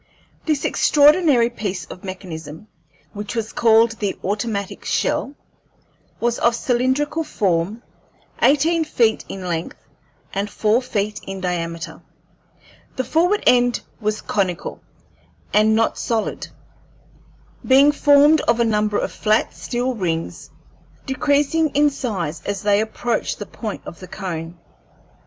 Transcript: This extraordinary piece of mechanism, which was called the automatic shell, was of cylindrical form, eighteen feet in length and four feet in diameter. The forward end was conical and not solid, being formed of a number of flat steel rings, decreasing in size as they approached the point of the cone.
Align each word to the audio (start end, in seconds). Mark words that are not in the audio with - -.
This 0.47 0.65
extraordinary 0.65 1.51
piece 1.51 1.85
of 1.85 2.03
mechanism, 2.03 2.67
which 3.13 3.35
was 3.35 3.53
called 3.53 3.91
the 3.99 4.17
automatic 4.23 4.83
shell, 4.83 5.35
was 6.19 6.39
of 6.39 6.55
cylindrical 6.55 7.23
form, 7.23 7.83
eighteen 8.41 8.83
feet 8.83 9.23
in 9.29 9.45
length 9.47 9.77
and 10.33 10.49
four 10.49 10.81
feet 10.81 11.19
in 11.27 11.39
diameter. 11.39 12.01
The 12.95 13.03
forward 13.03 13.43
end 13.45 13.81
was 13.99 14.21
conical 14.21 14.81
and 15.53 15.75
not 15.75 15.99
solid, 15.99 16.47
being 17.63 17.91
formed 17.91 18.41
of 18.47 18.59
a 18.59 18.65
number 18.65 18.97
of 18.97 19.11
flat 19.11 19.53
steel 19.53 19.93
rings, 19.93 20.49
decreasing 21.05 21.69
in 21.75 21.91
size 21.91 22.41
as 22.47 22.63
they 22.63 22.81
approached 22.81 23.37
the 23.37 23.45
point 23.45 23.83
of 23.85 23.99
the 23.99 24.07
cone. 24.07 24.57